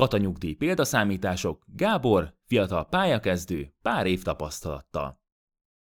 Katanyugdíj 0.00 0.54
példaszámítások, 0.54 1.64
Gábor, 1.76 2.34
fiatal 2.46 2.86
pályakezdő, 2.88 3.74
pár 3.82 4.06
év 4.06 4.22
tapasztalattal. 4.22 5.20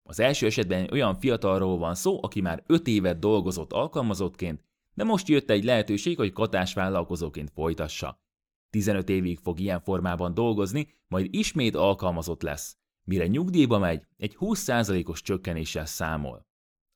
Az 0.02 0.20
első 0.20 0.46
esetben 0.46 0.88
olyan 0.92 1.14
fiatalról 1.14 1.78
van 1.78 1.94
szó, 1.94 2.18
aki 2.22 2.40
már 2.40 2.62
5 2.66 2.86
évet 2.86 3.18
dolgozott 3.18 3.72
alkalmazottként, 3.72 4.64
de 4.94 5.04
most 5.04 5.28
jött 5.28 5.50
egy 5.50 5.64
lehetőség, 5.64 6.16
hogy 6.16 6.32
katás 6.32 6.74
vállalkozóként 6.74 7.50
folytassa. 7.50 8.20
15 8.70 9.08
évig 9.08 9.38
fog 9.38 9.60
ilyen 9.60 9.80
formában 9.80 10.34
dolgozni, 10.34 10.94
majd 11.08 11.34
ismét 11.34 11.74
alkalmazott 11.74 12.42
lesz. 12.42 12.76
Mire 13.04 13.26
nyugdíjba 13.26 13.78
megy, 13.78 14.06
egy 14.16 14.36
20%-os 14.40 15.22
csökkenéssel 15.22 15.86
számol. 15.86 16.46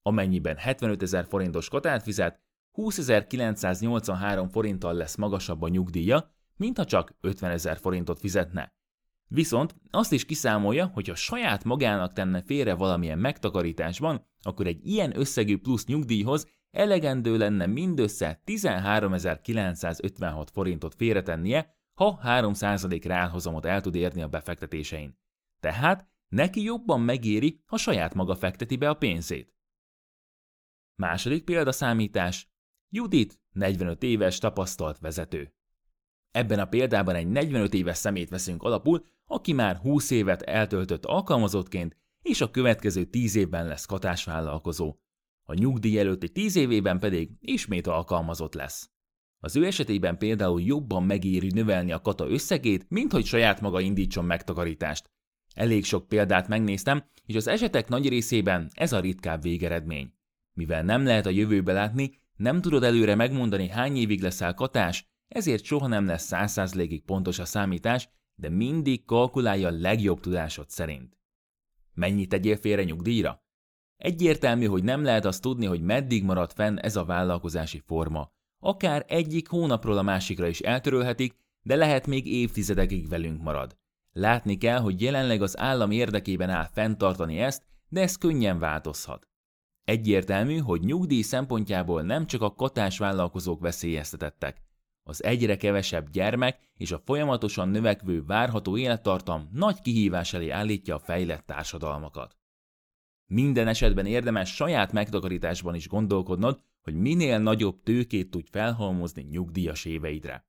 Amennyiben 0.03 0.57
75 0.57 1.03
ezer 1.03 1.27
forintos 1.29 1.69
katát 1.69 2.03
fizet, 2.03 2.41
20.983 2.75 4.49
forinttal 4.51 4.95
lesz 4.95 5.17
magasabb 5.17 5.63
a 5.63 5.69
nyugdíja, 5.69 6.37
mintha 6.59 6.85
csak 6.85 7.17
50 7.21 7.51
ezer 7.51 7.79
forintot 7.79 8.19
fizetne. 8.19 8.77
Viszont 9.31 9.75
azt 9.91 10.13
is 10.13 10.25
kiszámolja, 10.25 10.87
hogy 10.87 11.09
ha 11.09 11.15
saját 11.15 11.65
magának 11.65 12.13
tenne 12.13 12.43
félre 12.43 12.75
valamilyen 12.75 13.19
megtakarításban, 13.19 14.27
akkor 14.43 14.67
egy 14.67 14.87
ilyen 14.87 15.19
összegű 15.19 15.59
plusz 15.59 15.87
nyugdíjhoz 15.87 16.47
elegendő 16.71 17.37
lenne 17.37 17.67
mindössze 17.67 18.43
13.956 18.47 20.47
forintot 20.53 20.95
félretennie, 20.95 21.77
ha 21.95 22.21
3% 22.25 23.01
ráhozamot 23.05 23.65
el 23.65 23.81
tud 23.81 23.95
érni 23.95 24.23
a 24.23 24.29
befektetésein. 24.29 25.19
Tehát 25.61 26.09
neki 26.29 26.63
jobban 26.63 27.01
megéri, 27.01 27.63
ha 27.67 27.77
saját 27.77 28.15
maga 28.15 28.35
fekteti 28.35 28.77
be 28.77 28.89
a 28.89 28.95
pénzét. 28.95 29.55
Második 30.95 31.45
példaszámítás. 31.45 32.53
Judit, 32.89 33.41
45 33.51 34.03
éves 34.03 34.39
tapasztalt 34.39 34.99
vezető. 34.99 35.58
Ebben 36.31 36.59
a 36.59 36.65
példában 36.65 37.15
egy 37.15 37.29
45 37.29 37.75
éves 37.75 37.97
szemét 37.97 38.29
veszünk 38.29 38.63
alapul, 38.63 39.05
aki 39.25 39.53
már 39.53 39.77
20 39.77 40.11
évet 40.11 40.43
eltöltött 40.43 41.05
alkalmazottként, 41.05 41.97
és 42.23 42.41
a 42.41 42.51
következő 42.51 43.05
10 43.05 43.35
évben 43.35 43.67
lesz 43.67 43.87
katásvállalkozó. 43.87 44.97
A 45.45 45.55
nyugdíj 45.55 45.99
előtti 45.99 46.29
10 46.29 46.57
évében 46.57 46.99
pedig 46.99 47.31
ismét 47.41 47.87
alkalmazott 47.87 48.55
lesz. 48.55 48.91
Az 49.41 49.57
ő 49.57 49.67
esetében 49.67 50.19
például 50.19 50.61
jobban 50.61 51.03
megéri 51.03 51.51
növelni 51.51 51.93
a 51.93 52.01
kata 52.01 52.29
összegét, 52.29 52.87
mint 52.89 53.13
hogy 53.13 53.25
saját 53.25 53.61
maga 53.61 53.81
indítson 53.81 54.25
megtakarítást. 54.25 55.11
Elég 55.55 55.85
sok 55.85 56.09
példát 56.09 56.49
megnéztem, 56.49 57.05
és 57.27 57.35
az 57.35 57.47
esetek 57.47 57.89
nagy 57.89 58.09
részében 58.09 58.71
ez 58.75 58.93
a 58.93 59.01
ritkább 59.01 59.43
végeredmény. 59.43 60.13
Mivel 60.53 60.83
nem 60.83 61.05
lehet 61.05 61.27
a 61.27 61.31
jövőbe 61.31 61.73
látni, 61.73 62.21
nem 62.37 62.61
tudod 62.61 62.85
előre 62.85 63.15
megmondani, 63.15 63.69
hány 63.69 63.97
évig 63.97 64.23
leszel 64.23 64.55
katás, 64.55 65.09
ezért 65.29 65.65
soha 65.65 65.87
nem 65.87 66.07
lesz 66.07 66.25
százszázalékig 66.25 67.05
pontos 67.05 67.39
a 67.39 67.45
számítás, 67.45 68.09
de 68.35 68.49
mindig 68.49 69.05
kalkulálja 69.05 69.69
a 69.69 69.79
legjobb 69.79 70.21
tudásod 70.21 70.71
szerint. 70.71 71.19
Mennyit 71.95 72.29
tegyél 72.29 72.57
félre 72.57 72.85
nyugdíjra? 72.85 73.43
Egyértelmű, 73.97 74.67
hogy 74.67 74.85
nem 74.85 75.03
lehet 75.03 75.25
azt 75.25 75.43
tudni, 75.43 75.67
hogy 75.67 75.81
meddig 75.81 76.25
marad 76.25 76.53
fenn 76.53 76.77
ez 76.77 76.97
a 76.97 77.05
vállalkozási 77.05 77.83
forma. 77.87 78.31
Akár 78.59 79.05
egyik 79.09 79.49
hónapról 79.49 79.99
a 79.99 80.03
másikra 80.03 80.47
is 80.47 80.61
eltörölhetik, 80.61 81.37
de 81.63 81.77
lehet 81.77 82.07
még 82.07 82.27
évtizedekig 82.27 83.09
velünk 83.09 83.43
marad. 83.43 83.77
Látni 84.13 84.57
kell, 84.57 84.81
hogy 84.81 85.01
jelenleg 85.01 85.43
az 85.43 85.59
állam 85.59 85.91
érdekében 85.91 86.51
áll 86.51 86.67
fenntartani 86.73 87.39
ezt, 87.39 87.67
de 87.89 88.01
ez 88.01 88.17
könnyen 88.17 88.59
változhat. 88.59 89.29
Egyértelmű, 89.85 90.57
hogy 90.59 90.81
nyugdíj 90.81 91.23
szempontjából 91.23 92.03
nem 92.03 92.27
csak 92.27 92.43
a 92.43 92.55
katás 92.55 92.99
vállalkozók 92.99 93.61
veszélyeztetettek. 93.61 94.63
Az 95.09 95.25
egyre 95.25 95.57
kevesebb 95.57 96.11
gyermek 96.11 96.59
és 96.77 96.93
a 96.93 96.99
folyamatosan 96.99 97.69
növekvő 97.69 98.25
várható 98.25 98.77
élettartam 98.77 99.49
nagy 99.53 99.81
kihívás 99.81 100.33
elé 100.33 100.51
állítja 100.51 100.95
a 100.95 100.99
fejlett 100.99 101.47
társadalmakat. 101.47 102.37
Minden 103.27 103.69
esetben 103.69 104.07
érdemes 104.07 104.55
saját 104.55 104.93
megtakarításban 104.93 105.75
is 105.75 105.89
gondolkodnod, 105.89 106.63
hogy 106.83 106.95
minél 106.95 107.39
nagyobb 107.39 107.83
tőkét 107.83 108.31
tudj 108.31 108.49
felhalmozni 108.51 109.23
nyugdíjas 109.23 109.85
éveidre. 109.85 110.47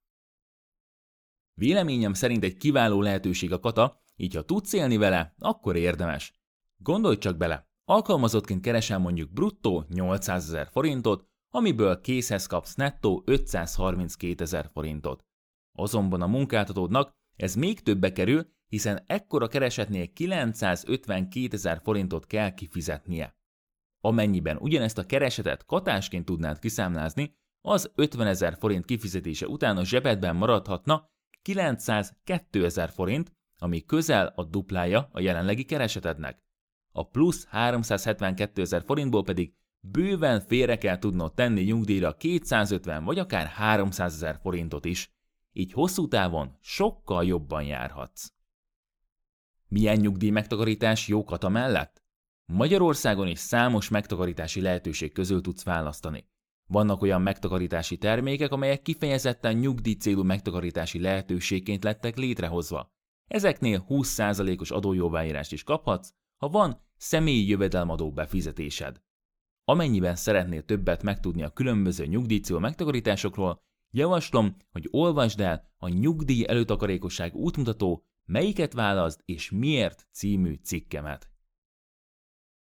Véleményem 1.54 2.14
szerint 2.14 2.44
egy 2.44 2.58
kiváló 2.58 3.02
lehetőség 3.02 3.52
a 3.52 3.60
kata, 3.60 4.02
így 4.16 4.36
ha 4.36 4.42
tudsz 4.42 4.74
élni 4.74 4.98
vele, 4.98 5.34
akkor 5.38 5.76
érdemes. 5.76 6.34
Gondolj 6.78 7.18
csak 7.18 7.38
bele, 7.38 7.70
alkalmazottként 7.86 8.62
keresel 8.62 9.00
mondjuk 9.00 9.32
bruttó 9.32 9.86
800 9.90 10.44
ezer 10.44 10.70
forintot, 10.72 11.29
amiből 11.50 12.02
készhez 12.02 12.46
kapsz 12.46 12.76
nettó 12.76 13.24
532 13.26 14.44
ezer 14.44 14.70
forintot. 14.74 15.26
Azonban 15.78 16.22
a 16.22 16.28
munkáltatódnak 16.28 17.12
ez 17.36 17.56
még 17.56 17.82
többe 17.82 18.12
kerül, 18.12 18.48
hiszen 18.68 19.04
ekkora 19.08 19.48
keresetnél 19.48 20.14
952 20.14 21.48
ezer 21.52 21.80
forintot 21.84 22.26
kell 22.26 22.54
kifizetnie. 22.54 23.38
Amennyiben 24.02 24.58
ugyanezt 24.58 24.98
a 24.98 25.06
keresetet 25.06 25.66
katásként 25.66 26.26
tudnád 26.26 26.60
kiszámlázni, 26.60 27.38
az 27.62 27.92
50 27.96 28.28
ezer 28.28 28.58
forint 28.60 28.86
kifizetése 28.86 29.48
után 29.48 29.78
a 29.78 29.86
zsebedben 29.86 30.36
maradhatna 30.36 31.10
902 31.42 32.66
ezer 32.66 32.90
forint, 32.90 33.34
ami 33.58 33.86
közel 33.86 34.34
a 34.36 34.44
duplája 34.44 35.10
a 35.12 35.20
jelenlegi 35.20 35.64
keresetednek. 35.64 36.44
A 36.92 37.08
plusz 37.08 37.46
372 37.46 38.62
ezer 38.62 38.84
forintból 38.86 39.24
pedig 39.24 39.54
bőven 39.80 40.40
félre 40.40 40.78
kell 40.78 41.00
tudnod 41.00 41.34
tenni 41.34 41.62
nyugdíjra 41.62 42.14
250 42.14 43.04
vagy 43.04 43.20
akár 43.20 43.48
300 43.48 44.14
ezer 44.14 44.40
forintot 44.42 44.86
is, 44.86 45.12
így 45.52 45.72
hosszú 45.72 46.08
távon 46.08 46.58
sokkal 46.62 47.26
jobban 47.26 47.64
járhatsz. 47.64 48.32
Milyen 49.68 49.98
nyugdíj 49.98 50.30
megtakarítás 50.30 51.08
jó 51.08 51.24
kata 51.24 51.50
mellett? 51.50 52.04
Magyarországon 52.46 53.28
is 53.28 53.40
számos 53.40 53.90
megtakarítási 53.90 54.62
lehetőség 54.62 55.14
közül 55.14 55.42
tudsz 55.42 55.64
választani. 55.64 56.28
Vannak 56.66 57.02
olyan 57.02 57.22
megtakarítási 57.22 57.98
termékek, 57.98 58.52
amelyek 58.52 58.82
kifejezetten 58.82 59.56
nyugdíj 59.56 59.94
célú 59.94 60.24
megtakarítási 60.24 61.00
lehetőségként 61.00 61.84
lettek 61.84 62.18
létrehozva. 62.18 62.94
Ezeknél 63.28 63.86
20%-os 63.90 64.72
adójóváírást 64.72 65.52
is 65.52 65.64
kaphatsz, 65.64 66.14
ha 66.38 66.50
van 66.50 66.82
személyi 66.98 67.48
jövedelmadó 67.48 68.12
befizetésed. 68.12 69.02
Amennyiben 69.70 70.16
szeretnél 70.16 70.64
többet 70.64 71.04
megtudni 71.04 71.44
a 71.44 71.50
különböző 71.50 72.06
nyugdíjcélú 72.06 72.60
megtakarításokról, 72.60 73.62
javaslom, 73.92 74.56
hogy 74.72 74.88
olvasd 74.92 75.40
el 75.40 75.74
a 75.78 75.88
Nyugdíj 75.88 76.46
előtakarékosság 76.48 77.36
útmutató 77.36 78.06
Melyiket 78.26 78.74
választ 78.74 79.22
és 79.26 79.50
miért 79.52 80.08
című 80.12 80.54
cikkemet. 80.54 81.30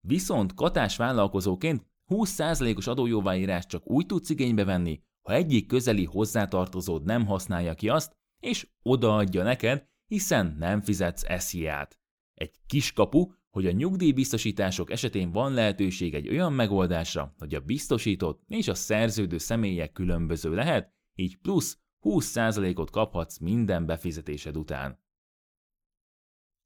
Viszont 0.07 0.55
katás 0.55 0.97
vállalkozóként 0.97 1.87
20%-os 2.07 2.87
adójóváírást 2.87 3.69
csak 3.69 3.91
úgy 3.91 4.07
tudsz 4.07 4.31
igénybe 4.31 4.65
venni, 4.65 5.03
ha 5.23 5.33
egyik 5.33 5.67
közeli 5.67 6.05
hozzátartozód 6.05 7.05
nem 7.05 7.27
használja 7.27 7.75
ki 7.75 7.89
azt, 7.89 8.17
és 8.41 8.69
odaadja 8.83 9.43
neked, 9.43 9.87
hiszen 10.07 10.57
nem 10.59 10.81
fizetsz 10.81 11.25
SZIA-t. 11.39 11.99
Egy 12.35 12.61
kiskapu, 12.67 13.33
hogy 13.55 13.67
a 13.67 13.73
nyugdíjbiztosítások 13.73 14.91
esetén 14.91 15.31
van 15.31 15.53
lehetőség 15.53 16.15
egy 16.15 16.29
olyan 16.29 16.53
megoldásra, 16.53 17.35
hogy 17.39 17.55
a 17.55 17.61
biztosított 17.61 18.43
és 18.49 18.69
a 18.69 18.75
szerződő 18.75 19.39
személyek 19.39 19.93
különböző 19.93 20.55
lehet, 20.55 20.93
így 21.15 21.39
plusz 21.39 21.79
20%-ot 22.03 22.91
kaphatsz 22.91 23.39
minden 23.39 23.87
befizetésed 23.87 24.57
után. 24.57 25.03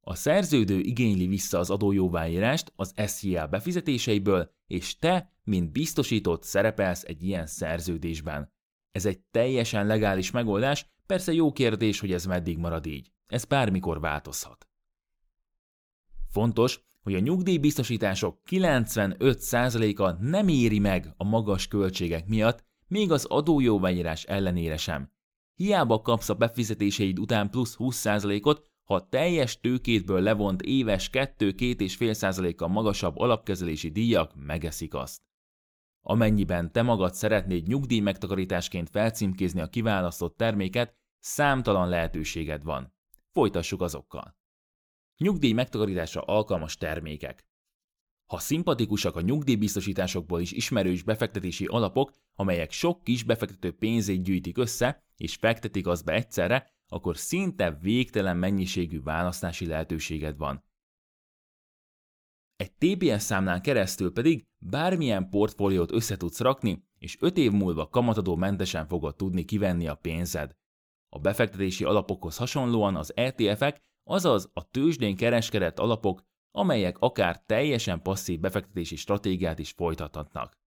A 0.01 0.15
szerződő 0.15 0.79
igényli 0.79 1.27
vissza 1.27 1.59
az 1.59 1.71
adójóváírást 1.71 2.73
az 2.77 2.95
SZIA 2.97 3.47
befizetéseiből, 3.47 4.55
és 4.67 4.99
te, 4.99 5.33
mint 5.45 5.73
biztosított 5.73 6.43
szerepelsz 6.43 7.05
egy 7.05 7.23
ilyen 7.23 7.47
szerződésben. 7.47 8.53
Ez 8.91 9.07
egy 9.07 9.21
teljesen 9.31 9.87
legális 9.87 10.31
megoldás, 10.31 10.91
persze 11.07 11.33
jó 11.33 11.53
kérdés, 11.53 12.01
hogy 12.01 12.13
ez 12.13 12.25
meddig 12.25 12.59
marad 12.59 12.87
így. 12.87 13.13
Ez 13.27 13.45
bármikor 13.45 14.01
változhat. 14.01 14.68
Fontos, 16.29 16.81
hogy 17.03 17.15
a 17.15 17.19
nyugdíjbiztosítások 17.19 18.41
95%-a 18.51 20.25
nem 20.25 20.49
éri 20.49 20.79
meg 20.79 21.15
a 21.17 21.25
magas 21.25 21.69
költségek 21.69 22.27
miatt, 22.27 22.65
még 22.89 23.13
az 23.13 23.25
adójóváírás 23.25 24.25
ellenére 24.25 24.77
sem. 24.77 25.13
Hiába 25.55 26.01
kapsz 26.01 26.29
a 26.29 26.35
befizetéseid 26.35 27.19
után 27.19 27.51
plusz 27.51 27.77
20%-ot, 27.79 28.67
ha 28.85 29.09
teljes 29.09 29.61
tőkétből 29.61 30.21
levont 30.21 30.63
éves 30.63 31.11
2-2,5%-kal 31.13 32.69
magasabb 32.69 33.19
alapkezelési 33.19 33.91
díjak 33.91 34.33
megeszik 34.35 34.95
azt. 34.95 35.23
Amennyiben 36.01 36.73
te 36.73 36.83
magad 36.83 37.15
szeretnéd 37.15 37.67
nyugdíj 37.67 38.01
megtakarításként 38.01 38.91
felcímkézni 38.91 39.61
a 39.61 39.69
kiválasztott 39.69 40.37
terméket, 40.37 40.97
számtalan 41.19 41.89
lehetőséged 41.89 42.63
van. 42.63 42.95
Folytassuk 43.33 43.83
azokkal. 43.83 44.38
Nyugdíj 45.19 45.53
megtakarításra 45.53 46.21
alkalmas 46.21 46.77
termékek. 46.77 47.47
Ha 48.27 48.39
szimpatikusak 48.39 49.17
a 49.17 49.21
nyugdíjbiztosításokból 49.21 50.41
is 50.41 50.53
ismerős 50.53 51.03
befektetési 51.03 51.67
alapok, 51.67 52.13
amelyek 52.35 52.71
sok 52.71 53.05
kis 53.05 53.23
befektető 53.23 53.73
pénzét 53.73 54.23
gyűjtik 54.23 54.59
össze, 54.59 55.05
és 55.17 55.35
fektetik 55.35 55.87
azt 55.87 56.05
be 56.05 56.13
egyszerre, 56.13 56.71
akkor 56.87 57.17
szinte 57.17 57.71
végtelen 57.71 58.37
mennyiségű 58.37 59.03
választási 59.03 59.67
lehetőséged 59.67 60.37
van. 60.37 60.65
Egy 62.57 62.73
TPS 62.73 63.23
számlán 63.23 63.63
keresztül 63.63 64.13
pedig 64.13 64.47
bármilyen 64.59 65.29
portfóliót 65.29 65.93
össze 65.93 66.17
tudsz 66.17 66.41
rakni, 66.41 66.87
és 66.99 67.17
5 67.21 67.37
év 67.37 67.53
múlva 67.53 67.89
kamatadó 67.89 68.37
mentesen 68.37 68.87
fogod 68.87 69.17
tudni 69.17 69.45
kivenni 69.45 69.89
a 69.89 69.95
pénzed. 69.95 70.53
A 71.09 71.19
befektetési 71.19 71.85
alapokhoz 71.85 72.37
hasonlóan 72.37 72.97
az 72.97 73.17
ETF-ek, 73.17 73.81
azaz 74.09 74.51
a 74.53 74.71
tőzsdén 74.71 75.17
kereskedett 75.17 75.79
alapok, 75.79 76.25
amelyek 76.51 76.99
akár 76.99 77.43
teljesen 77.47 78.03
passzív 78.03 78.41
befektetési 78.41 78.97
stratégiát 78.97 79.59
is 79.59 79.71
folytathatnak. 79.71 80.59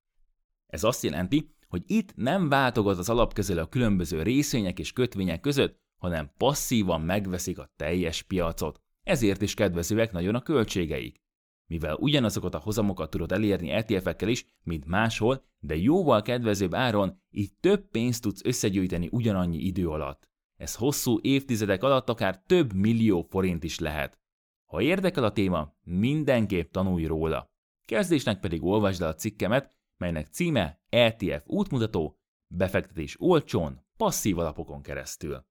Ez 0.67 0.83
azt 0.83 1.03
jelenti, 1.03 1.55
hogy 1.67 1.83
itt 1.85 2.15
nem 2.15 2.49
váltogat 2.49 2.97
az 2.97 3.09
alap 3.09 3.33
közül 3.33 3.59
a 3.59 3.67
különböző 3.67 4.21
részvények 4.21 4.79
és 4.79 4.93
kötvények 4.93 5.39
között, 5.39 5.79
hanem 5.97 6.31
passzívan 6.37 7.01
megveszik 7.01 7.59
a 7.59 7.71
teljes 7.75 8.21
piacot. 8.21 8.81
Ezért 9.03 9.41
is 9.41 9.53
kedvezőek 9.53 10.11
nagyon 10.11 10.35
a 10.35 10.41
költségeik. 10.41 11.21
Mivel 11.65 11.95
ugyanazokat 11.95 12.55
a 12.55 12.59
hozamokat 12.59 13.09
tudod 13.09 13.31
elérni 13.31 13.69
ETF-ekkel 13.69 14.29
is, 14.29 14.45
mint 14.63 14.85
máshol, 14.85 15.43
de 15.59 15.75
jóval 15.75 16.21
kedvezőbb 16.21 16.73
áron, 16.73 17.21
így 17.29 17.53
több 17.59 17.89
pénzt 17.89 18.21
tudsz 18.21 18.45
összegyűjteni 18.45 19.07
ugyanannyi 19.11 19.57
idő 19.57 19.87
alatt. 19.87 20.30
Ez 20.61 20.75
hosszú 20.75 21.19
évtizedek 21.21 21.83
alatt 21.83 22.09
akár 22.09 22.43
több 22.45 22.73
millió 22.73 23.21
forint 23.21 23.63
is 23.63 23.79
lehet. 23.79 24.19
Ha 24.65 24.81
érdekel 24.81 25.23
a 25.23 25.31
téma, 25.31 25.73
mindenképp 25.83 26.71
tanulj 26.71 27.05
róla. 27.05 27.51
Kezdésnek 27.85 28.39
pedig 28.39 28.63
olvasd 28.63 29.01
el 29.01 29.07
a 29.07 29.15
cikkemet, 29.15 29.75
melynek 29.97 30.27
címe 30.27 30.81
ETF 30.89 31.43
útmutató, 31.45 32.19
befektetés 32.47 33.15
olcsón, 33.19 33.85
passzív 33.97 34.37
alapokon 34.37 34.81
keresztül. 34.81 35.45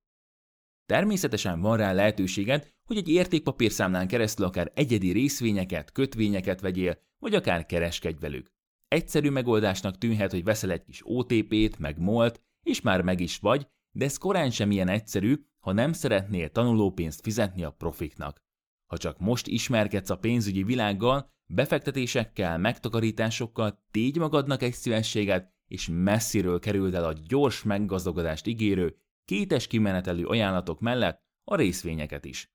Természetesen 0.86 1.60
van 1.60 1.76
rá 1.76 1.92
lehetőséged, 1.92 2.72
hogy 2.84 2.96
egy 2.96 3.08
értékpapírszámlán 3.08 4.08
keresztül 4.08 4.46
akár 4.46 4.72
egyedi 4.74 5.12
részvényeket, 5.12 5.92
kötvényeket 5.92 6.60
vegyél, 6.60 6.98
vagy 7.18 7.34
akár 7.34 7.66
kereskedj 7.66 8.20
velük. 8.20 8.52
Egyszerű 8.88 9.30
megoldásnak 9.30 9.98
tűnhet, 9.98 10.30
hogy 10.30 10.44
veszel 10.44 10.70
egy 10.70 10.82
kis 10.82 11.00
OTP-t, 11.04 11.78
meg 11.78 11.98
MOLT, 11.98 12.40
és 12.62 12.80
már 12.80 13.02
meg 13.02 13.20
is 13.20 13.38
vagy, 13.38 13.68
de 13.90 14.04
ez 14.04 14.16
korán 14.16 14.50
sem 14.50 14.70
ilyen 14.70 14.88
egyszerű, 14.88 15.34
ha 15.58 15.72
nem 15.72 15.92
szeretnél 15.92 16.50
tanulópénzt 16.50 17.20
fizetni 17.20 17.64
a 17.64 17.70
profiknak. 17.70 18.42
Ha 18.86 18.96
csak 18.96 19.18
most 19.18 19.46
ismerkedsz 19.46 20.10
a 20.10 20.18
pénzügyi 20.18 20.62
világgal, 20.62 21.32
befektetésekkel, 21.46 22.58
megtakarításokkal, 22.58 23.84
tégy 23.90 24.16
magadnak 24.16 24.62
egy 24.62 24.72
szívességet, 24.72 25.52
és 25.66 25.88
messziről 25.92 26.58
kerüld 26.58 26.94
el 26.94 27.04
a 27.04 27.14
gyors 27.26 27.62
meggazdagodást 27.62 28.46
ígérő 28.46 28.96
kétes 29.24 29.66
kimenetelő 29.66 30.26
ajánlatok 30.26 30.80
mellett 30.80 31.22
a 31.44 31.56
részvényeket 31.56 32.24
is. 32.24 32.52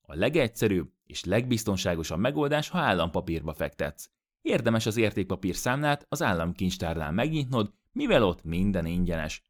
A 0.00 0.14
legegyszerűbb 0.14 0.92
és 1.06 1.24
legbiztonságosabb 1.24 2.18
megoldás, 2.18 2.68
ha 2.68 2.78
állampapírba 2.78 3.54
fektetsz. 3.54 4.10
Érdemes 4.42 4.86
az 4.86 4.96
értékpapír 4.96 5.54
számlát 5.54 6.06
az 6.08 6.22
államkincstárnál 6.22 7.12
megnyitnod, 7.12 7.74
mivel 7.92 8.22
ott 8.22 8.44
minden 8.44 8.86
ingyenes. 8.86 9.42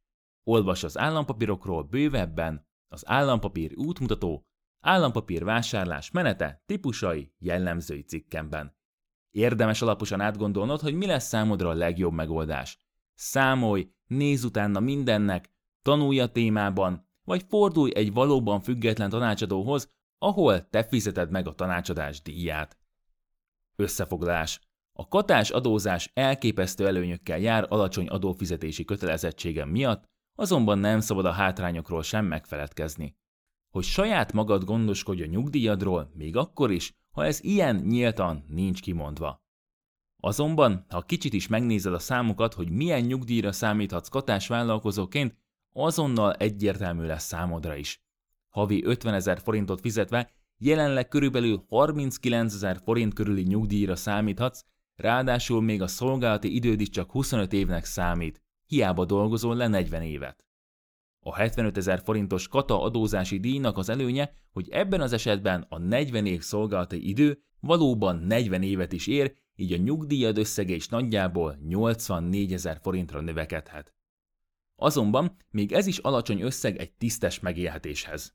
Olvas 0.44 0.84
az 0.84 0.98
állampapírokról 0.98 1.82
bővebben, 1.82 2.66
az 2.88 3.02
állampapír 3.06 3.72
útmutató, 3.76 4.46
állampapír 4.80 5.44
vásárlás 5.44 6.10
menete, 6.10 6.62
típusai, 6.66 7.32
jellemzői 7.38 8.02
cikkemben. 8.02 8.76
Érdemes 9.30 9.82
alaposan 9.82 10.20
átgondolnod, 10.20 10.80
hogy 10.80 10.94
mi 10.94 11.06
lesz 11.06 11.26
számodra 11.26 11.68
a 11.68 11.74
legjobb 11.74 12.12
megoldás. 12.12 12.78
Számolj, 13.14 13.90
nézz 14.06 14.44
utána 14.44 14.80
mindennek, 14.80 15.50
tanulj 15.82 16.20
a 16.20 16.26
témában, 16.26 17.08
vagy 17.24 17.44
fordulj 17.48 17.90
egy 17.94 18.12
valóban 18.12 18.60
független 18.60 19.10
tanácsadóhoz, 19.10 19.92
ahol 20.18 20.68
te 20.68 20.84
fizeted 20.84 21.30
meg 21.30 21.48
a 21.48 21.54
tanácsadás 21.54 22.22
díját. 22.22 22.78
Összefoglalás. 23.76 24.60
A 24.92 25.08
katás 25.08 25.50
adózás 25.50 26.10
elképesztő 26.14 26.86
előnyökkel 26.86 27.38
jár 27.38 27.66
alacsony 27.68 28.06
adófizetési 28.06 28.84
kötelezettségem 28.84 29.68
miatt, 29.68 30.12
azonban 30.34 30.78
nem 30.78 31.00
szabad 31.00 31.24
a 31.24 31.32
hátrányokról 31.32 32.02
sem 32.02 32.26
megfeledkezni. 32.26 33.16
Hogy 33.70 33.84
saját 33.84 34.32
magad 34.32 34.64
gondoskodj 34.64 35.22
a 35.22 35.26
nyugdíjadról, 35.26 36.10
még 36.14 36.36
akkor 36.36 36.70
is, 36.70 36.92
ha 37.10 37.24
ez 37.24 37.42
ilyen 37.42 37.76
nyíltan 37.76 38.44
nincs 38.48 38.80
kimondva. 38.80 39.42
Azonban, 40.22 40.84
ha 40.88 41.02
kicsit 41.02 41.32
is 41.32 41.46
megnézed 41.46 41.94
a 41.94 41.98
számokat, 41.98 42.54
hogy 42.54 42.70
milyen 42.70 43.00
nyugdíjra 43.00 43.52
számíthatsz 43.52 44.08
katás 44.08 44.48
vállalkozóként, 44.48 45.36
azonnal 45.72 46.32
egyértelmű 46.32 47.06
lesz 47.06 47.24
számodra 47.24 47.74
is. 47.74 48.02
Havi 48.48 48.84
50 48.84 49.14
ezer 49.14 49.40
forintot 49.40 49.80
fizetve 49.80 50.30
jelenleg 50.58 51.08
körülbelül 51.08 51.64
39 51.68 52.54
ezer 52.54 52.80
forint 52.84 53.14
körüli 53.14 53.42
nyugdíjra 53.42 53.96
számíthatsz, 53.96 54.64
ráadásul 54.94 55.62
még 55.62 55.82
a 55.82 55.86
szolgálati 55.86 56.54
időd 56.54 56.80
is 56.80 56.88
csak 56.88 57.10
25 57.10 57.52
évnek 57.52 57.84
számít, 57.84 58.43
hiába 58.74 59.04
dolgozol 59.04 59.56
le 59.56 59.68
40 59.68 60.02
évet. 60.02 60.44
A 61.20 61.34
75 61.34 61.76
ezer 61.76 62.00
forintos 62.04 62.48
kata 62.48 62.82
adózási 62.82 63.38
díjnak 63.40 63.78
az 63.78 63.88
előnye, 63.88 64.32
hogy 64.52 64.68
ebben 64.68 65.00
az 65.00 65.12
esetben 65.12 65.66
a 65.68 65.78
40 65.78 66.26
év 66.26 66.42
szolgálati 66.42 67.08
idő 67.08 67.42
valóban 67.60 68.16
40 68.16 68.62
évet 68.62 68.92
is 68.92 69.06
ér, 69.06 69.34
így 69.56 69.72
a 69.72 69.76
nyugdíjad 69.76 70.38
összege 70.38 70.74
is 70.74 70.88
nagyjából 70.88 71.58
84 71.66 72.52
ezer 72.52 72.78
forintra 72.82 73.20
növekedhet. 73.20 73.94
Azonban 74.76 75.36
még 75.50 75.72
ez 75.72 75.86
is 75.86 75.98
alacsony 75.98 76.40
összeg 76.40 76.76
egy 76.76 76.92
tisztes 76.92 77.40
megélhetéshez. 77.40 78.34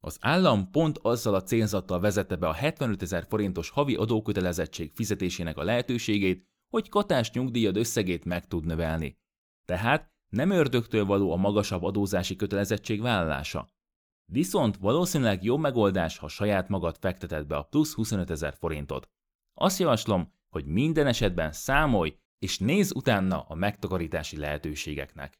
Az 0.00 0.18
állam 0.20 0.70
pont 0.70 0.98
azzal 0.98 1.34
a 1.34 1.42
célzattal 1.42 2.00
vezette 2.00 2.36
be 2.36 2.48
a 2.48 2.52
75 2.52 3.02
ezer 3.02 3.26
forintos 3.28 3.70
havi 3.70 3.94
adókötelezettség 3.94 4.92
fizetésének 4.94 5.56
a 5.56 5.62
lehetőségét, 5.62 6.51
hogy 6.72 6.88
katás 6.88 7.30
nyugdíjad 7.30 7.76
összegét 7.76 8.24
meg 8.24 8.46
tud 8.46 8.64
növelni. 8.64 9.18
Tehát 9.64 10.12
nem 10.28 10.50
ördögtől 10.50 11.04
való 11.04 11.32
a 11.32 11.36
magasabb 11.36 11.82
adózási 11.82 12.36
kötelezettség 12.36 13.00
vállalása. 13.00 13.68
Viszont 14.32 14.76
valószínűleg 14.76 15.42
jobb 15.44 15.60
megoldás, 15.60 16.18
ha 16.18 16.28
saját 16.28 16.68
magad 16.68 16.96
fekteted 16.96 17.46
be 17.46 17.56
a 17.56 17.62
plusz 17.62 17.94
25 17.94 18.30
ezer 18.30 18.54
forintot. 18.54 19.08
Azt 19.54 19.78
javaslom, 19.78 20.32
hogy 20.48 20.64
minden 20.64 21.06
esetben 21.06 21.52
számolj 21.52 22.16
és 22.38 22.58
nézz 22.58 22.92
utána 22.94 23.40
a 23.40 23.54
megtakarítási 23.54 24.36
lehetőségeknek. 24.36 25.38